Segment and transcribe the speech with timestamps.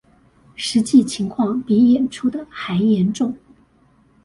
[0.57, 3.37] 實際情況比演出的還嚴重